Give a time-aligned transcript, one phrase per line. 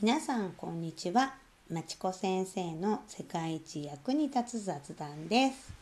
[0.00, 1.34] 皆さんこんにちは。
[1.68, 5.72] まちこ先生の世界一役に立つ雑談です。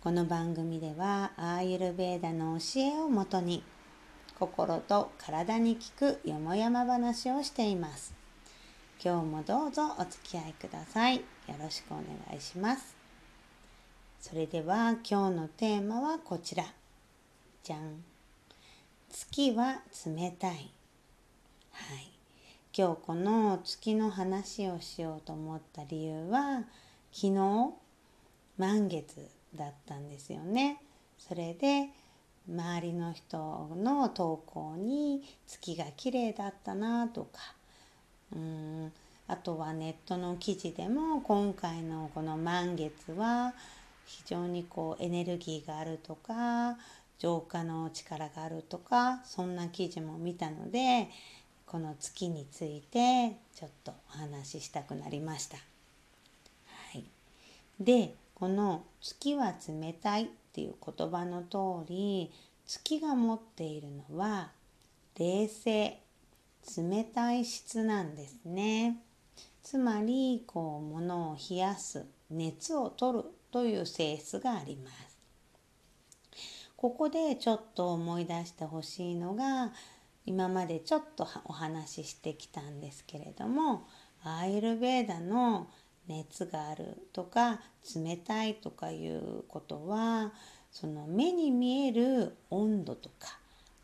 [0.00, 3.64] この番組ではアーユルベーダの教えをもとに
[4.38, 8.14] 心と体に効くよもやま話をしています。
[9.04, 11.16] 今日もどうぞお付き合いください。
[11.16, 11.22] よ
[11.60, 12.04] ろしくお願
[12.38, 12.94] いします。
[14.20, 16.62] それでは今日のテーマはこちら。
[17.64, 18.04] じゃん。
[19.10, 20.70] 月は冷たい。
[21.72, 22.15] はい。
[22.78, 26.64] 今日この月の話をしようと思った理由は
[27.10, 27.72] 昨日
[28.58, 30.82] 満月だったんですよね。
[31.16, 31.88] それで
[32.46, 37.54] 周りの人の投稿に月が綺麗だったなとか
[38.34, 38.92] うん
[39.26, 43.54] あとはネットの記事でも今回のこの満月は
[44.04, 46.76] 非常にこうエネルギーがあるとか
[47.18, 51.08] 浄化の力があるとかそんな記事も見たので
[51.66, 55.56] この月についてちょっとお話ししたくなりました。
[55.56, 55.62] は
[56.94, 57.04] い、
[57.80, 62.30] でこの「月は冷たい」っていう言葉の通り
[62.66, 64.52] 月が持っているのは
[65.18, 66.00] 冷静
[66.78, 69.02] 冷たい質なんですね。
[69.62, 75.18] つまりこう物を冷やす熱を取るという性質があります。
[76.76, 79.72] ここでちょっと思い出してほしいのが
[80.26, 83.86] 今までちょっとお話ししてきたんですけれども
[84.22, 85.68] アイルベーダの
[86.08, 87.60] 熱があるとか
[87.94, 90.32] 冷たいとかいうことは
[90.70, 93.38] その目に見える温度とか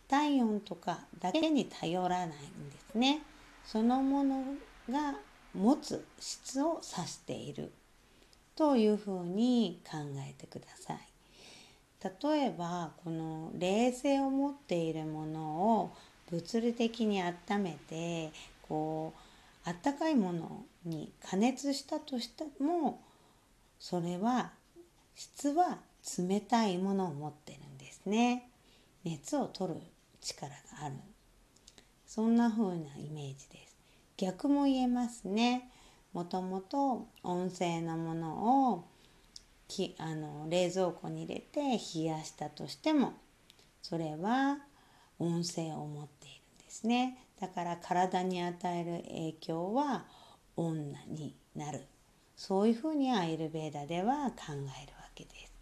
[0.08, 2.36] 体温とかだけに頼らないんで
[2.92, 3.22] すね。
[3.64, 4.44] そのもの
[4.90, 5.14] が
[5.54, 7.72] 持つ質を指している
[8.54, 9.98] というふうに考
[10.28, 10.98] えてください。
[12.22, 15.96] 例えばこの冷静を持っているものを
[16.32, 23.02] 物理的に温めてこうあったかいものに加熱したとしても
[23.78, 24.52] それは
[25.14, 25.78] 質は
[26.18, 28.48] 冷たいものを持ってるんですね。
[29.04, 29.80] 熱を取る
[30.20, 30.94] 力がある。
[32.06, 33.76] そんな風なイメージです。
[34.16, 35.70] 逆も言えますね。
[36.12, 38.84] もともと温性のものを
[39.68, 41.60] きあの冷蔵庫に入れて
[41.94, 43.14] 冷やしたとしても
[43.80, 44.58] それは
[45.22, 47.18] 温性を持っているんですね。
[47.40, 50.04] だから体に与える影響は
[50.56, 51.86] 女になる。
[52.36, 54.68] そういうふうにアイルベーダでは考えるわ
[55.14, 55.52] けです。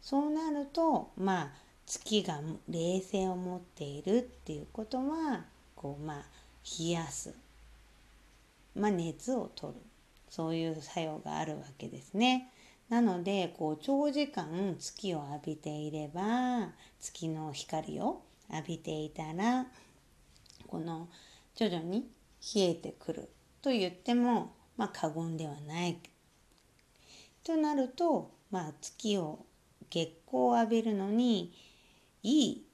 [0.00, 1.52] そうなるとまあ
[1.84, 5.44] 月が冷静を持っているっていうことは
[5.74, 6.24] こうまあ
[6.78, 7.34] 冷やす。
[8.74, 9.80] まあ、熱を取る。
[10.28, 12.50] そういう作用があるわけですね。
[12.88, 16.68] なのでこう長時間月を浴びていれば
[17.00, 19.66] 月の光を浴びていたら
[20.66, 21.08] この
[21.54, 22.08] 徐々に
[22.54, 23.30] 冷えてくる
[23.62, 25.98] と言っても、まあ、過言ではない。
[27.42, 29.46] となると、まあ、月を
[29.90, 31.52] 月光を浴びるのに
[32.22, 32.66] いい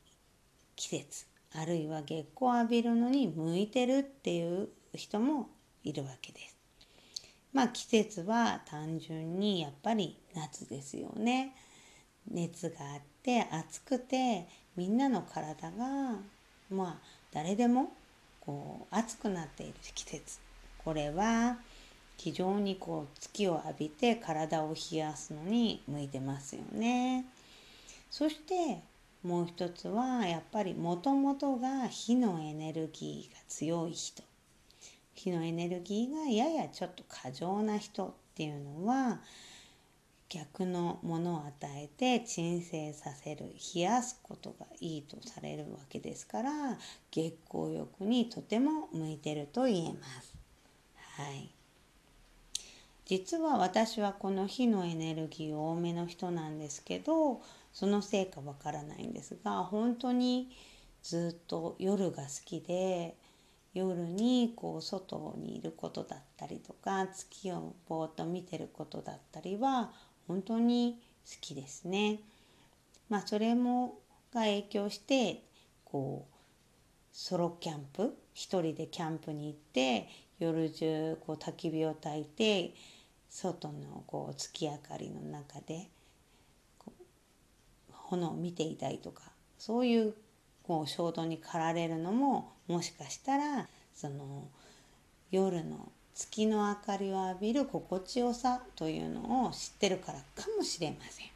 [0.76, 5.50] 季節あるいは月光を浴びるのに向いてるっていう人も
[5.84, 6.56] いるわけです。
[7.52, 11.54] まあ季節は単純にやっぱり夏ですよね。
[12.30, 16.18] 熱があって暑くてみんなの体が
[16.70, 16.96] まあ
[17.32, 17.92] 誰でも
[18.40, 20.38] こう暑くなっている季節
[20.84, 21.58] これは
[22.16, 27.24] 非常にこう月を浴びて体を冷やすのに向いてますよね。
[28.10, 28.80] そして
[29.22, 34.22] もう一つはやっぱりもともとが火のエネルギーが強い人
[35.14, 39.20] 火のエネルギーがややちょっと過剰な人っていうのは
[40.32, 46.50] 逆のものを与えて鎮静させる冷やすことがいいとされるわけですから
[47.10, 50.34] 月光浴にとても向いてると言えます。
[51.18, 51.50] はい、
[53.04, 57.42] 実は私はこの火のエネルギー多めの人なんですけど
[57.74, 60.50] そのせいかわからないんですが本当に
[61.02, 63.16] ずっと夜が好きで
[63.74, 69.92] 夜にこう外にいることだったりとか月をぼーっと見てることだったりは
[70.26, 72.20] 本当に好きですね。
[73.08, 73.98] まあそれも
[74.32, 75.42] が影響して
[75.84, 76.34] こう
[77.12, 80.08] ソロキャンプ一人でキャンプに行って
[80.38, 82.74] 夜中こう焚き火を焚いて
[83.28, 85.88] 外のこう月明かりの中で
[87.88, 89.22] 炎を見ていたりとか
[89.58, 90.14] そういう
[90.62, 94.48] こう衝動に駆られるのももしかしたらその
[95.30, 101.26] 夜の月の明かりを浴びる心地よさというのを知ってるからかもしれません。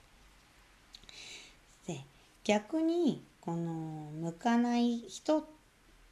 [1.87, 2.05] で
[2.45, 5.47] 逆にこの向かない人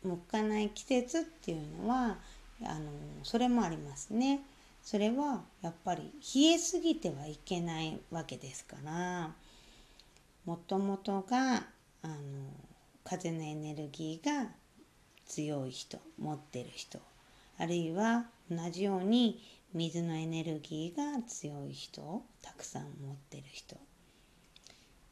[0.03, 2.19] 向かない季節っていうのは
[2.63, 2.91] あの
[3.23, 4.41] それもありますね。
[4.83, 9.33] それはやっぱり冷えすぎてはいけないわけですから
[10.45, 11.65] もともとが
[12.03, 12.15] あの
[13.03, 14.51] 風のエネルギーが
[15.25, 17.01] 強い人持ってる人
[17.59, 19.43] あるいは同じように
[19.73, 23.77] 水のエネルギーが強い人をたくさん持ってる人、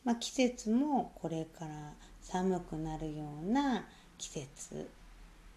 [0.04, 3.86] まあ、季節もこれから寒くなるような
[4.18, 4.88] 季節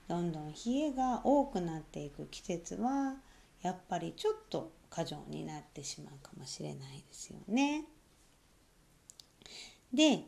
[0.07, 3.15] どんどん冷えが多くなっていく季節は
[3.61, 7.85] やっぱりちょっと過剰になってしまうかもしれないですよね。
[9.93, 10.23] で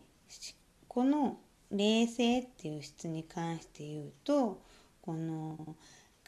[0.88, 1.38] この
[1.72, 4.62] 冷静っていう質に関して言うと
[5.02, 5.76] この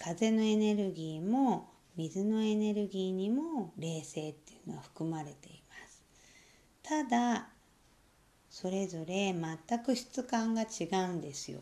[0.01, 6.01] 風のエネルギーも水のエネルギーにも冷静っていうのは含まれています。
[6.81, 7.50] ただ
[8.50, 11.60] それぞれ全く質感が違うんですよ。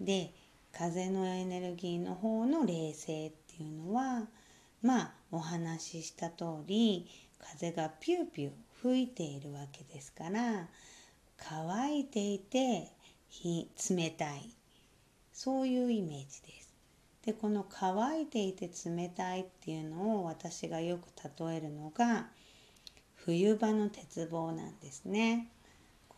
[0.00, 0.32] で
[0.72, 4.26] 風のエネルギーの方の冷静っていうのは
[4.82, 7.06] まあお話しした通り
[7.38, 8.50] 風がピューピュー
[8.82, 10.68] 吹いているわけですから
[11.38, 12.90] 乾いていて
[13.44, 14.50] 冷たい
[15.32, 16.65] そういうイメージです。
[17.26, 21.08] でこの乾いていて冷たいっていうのを私がよく
[21.44, 22.28] 例えるのが
[23.16, 25.48] 冬場の鉄棒なんですね。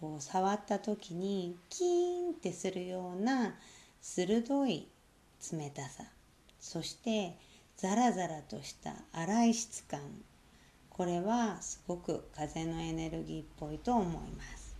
[0.00, 3.54] こう触った時にキーンってするような
[4.00, 4.86] 鋭い
[5.52, 6.04] 冷たさ
[6.60, 7.36] そして
[7.76, 10.00] ザラザラとした粗い質感
[10.90, 14.76] これはすごく風のエネルギーっぽいと思います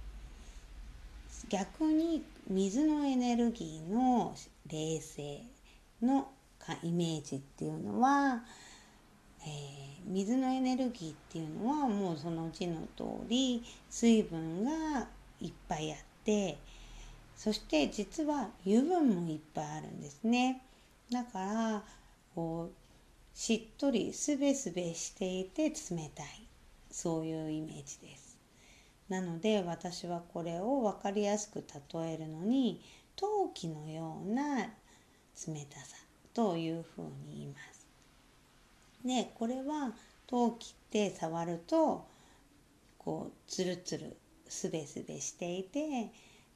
[1.49, 4.35] 逆に水のエネルギーの
[4.71, 5.43] 冷静
[6.03, 6.29] の
[6.83, 8.43] イメージっていうのは、
[9.43, 9.49] えー、
[10.07, 15.07] 水のエネルギーっていうのはもうその字の通り水分が
[15.41, 16.59] いっぱいあって
[17.37, 20.63] そして実は油分もいっぱいあるんですね。
[21.11, 21.83] だから
[22.35, 26.49] こうしっとりすべすべしていて冷たい。
[26.91, 28.39] そういうイメージです。
[29.09, 32.83] なので私はこれを分かりやすく例えるのに
[33.17, 34.69] 陶器のような
[35.47, 35.97] 冷たさ
[36.35, 37.87] というふうに言います。
[39.05, 39.93] でこれは
[40.27, 42.07] 陶器って触ると
[42.99, 44.17] こうツルツル
[44.49, 46.11] すべすべしていて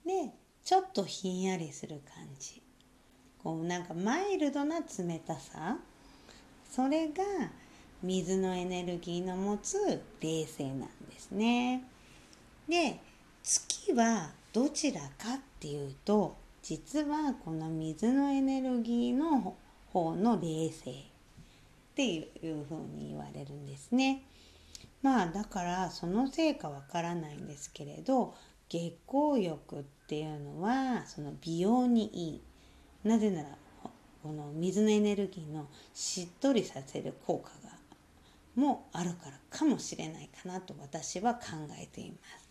[0.05, 0.31] で
[0.64, 2.62] ちょっとひんやりする感じ。
[3.43, 5.79] こうなんかマイルドな冷たさ。
[6.70, 7.23] それが
[8.02, 9.76] 水のエネルギーの持つ
[10.20, 10.79] 冷静なん
[11.11, 11.84] ですね。
[12.69, 12.99] で
[13.43, 19.56] 月はどちらかっていうと実はこの水のエネルギーの
[19.93, 20.94] 方の冷静っ
[21.94, 24.23] ていうふうに言われるんですね。
[25.03, 28.35] まあだからそのせいかわからないんですけれど
[28.69, 32.43] 月光浴っていうのはその美容にいい
[33.05, 33.49] なぜなら
[34.23, 37.73] この水のエネルギーのしっとりさせる効果が
[38.55, 41.41] もあるからかもしれないかなと私は考
[41.81, 42.49] えています。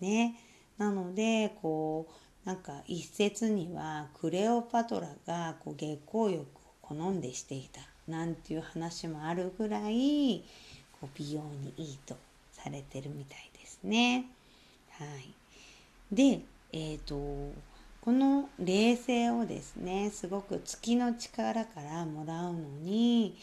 [0.00, 0.36] ね、
[0.78, 2.12] なのでこう
[2.46, 6.44] なんか一説にはクレオパトラがこう月光浴を
[6.80, 10.44] 好んでしていたなんていう話もあるぐらい
[11.00, 12.16] こう美容にいいと
[12.52, 14.26] されてるみたいですね。
[14.92, 16.40] はい、で、
[16.72, 17.52] えーと、
[18.00, 23.36] この冷静をですねすごく月の力からもらうのに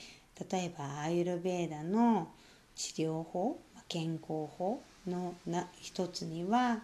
[0.50, 2.30] 例えばアイルベーダの
[2.76, 6.82] 治療法健康法のな一つには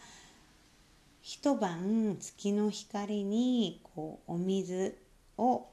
[1.21, 4.97] 一晩月の光にこうお水
[5.38, 5.67] を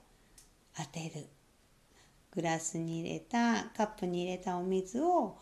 [0.77, 1.27] 当てる。
[2.33, 5.39] グラスに入れたカップに入れたお水を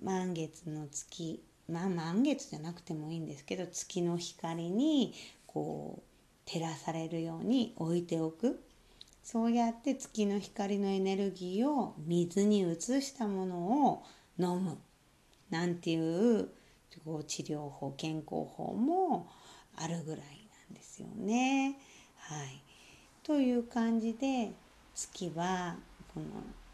[0.00, 5.14] 満月の月まあ満月じゃなくてもいいんですけど月の光に
[5.46, 6.02] こう
[6.48, 8.62] 照らされるように置いておく。
[9.22, 13.56] そうやって月の光のエネルギーを水に移したもの
[13.88, 14.04] を
[14.38, 14.76] 飲む。
[15.48, 16.48] なんていう
[17.26, 19.28] 治療法健康法も
[19.76, 21.78] あるぐらいなんですよね。
[22.16, 22.62] はい、
[23.22, 24.52] という感じで
[24.94, 25.76] 月は
[26.14, 26.26] この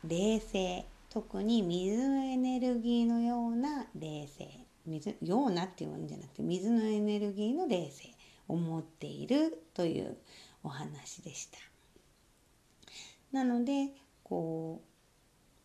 [0.05, 4.49] 冷静特に水のエネルギーのような冷静
[4.87, 8.09] 水ようなっていうんじゃなくて水のエネルギーの冷静
[8.49, 10.17] を持っているという
[10.63, 11.59] お話でした。
[13.33, 13.89] なので
[14.23, 14.81] こ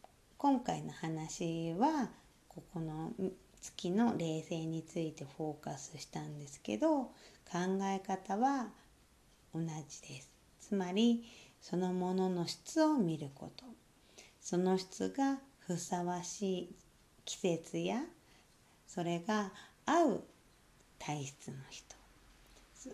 [0.04, 0.08] う
[0.38, 2.10] 今回の話は
[2.48, 3.12] ここの
[3.65, 7.12] 月の冷静についてフォーカスしたんですけど考
[7.84, 8.67] え方は
[9.53, 10.29] 同じです。
[10.60, 11.24] つまり
[11.62, 13.65] そのものの質を見ること
[14.39, 16.75] その質がふさわしい
[17.24, 18.03] 季節や
[18.88, 19.51] それが
[19.86, 20.24] 合う
[21.00, 21.95] 体質の人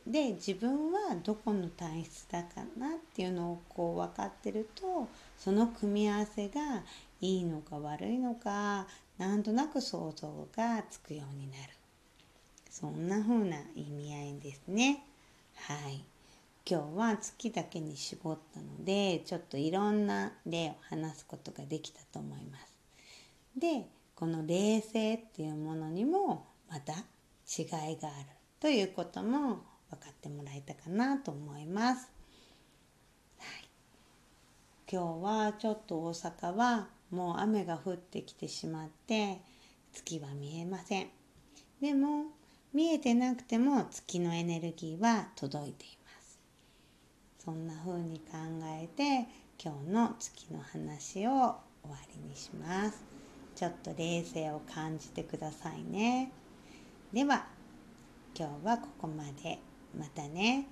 [0.07, 6.83] で自分はどこの体質だかなっていうのをこう分かってるとその組み合わせが
[7.19, 8.87] いいのか悪いのか
[9.21, 11.61] なんとなく想像がつくようになる。
[12.71, 15.03] そんな風な意味合いですね。
[15.57, 16.03] はい。
[16.67, 22.73] 今日は月だけに絞ったのでちょっといろんな例を話すことができたと思います。
[23.55, 23.85] で
[24.15, 28.25] この冷静っていうものにもまた違いがある。
[28.59, 29.59] ということも
[29.91, 32.09] 分かってもらえたかなと思います。
[33.37, 33.69] はい、
[34.91, 39.39] 今日はちょっと大阪はもう雨が降ってきてしまって
[39.94, 41.08] 月は見えません。
[41.82, 42.25] でも
[42.74, 46.39] 見えてなくても月のエネルギーは届いています。
[47.44, 48.38] そんな風に考
[48.82, 49.27] えて
[49.62, 51.32] 今日の月の話を
[51.84, 53.03] 終わりにします。
[53.56, 56.32] ちょっと冷静を感じてくださいね。
[57.12, 57.46] では
[58.34, 59.60] 今日はここまで
[59.98, 60.68] またね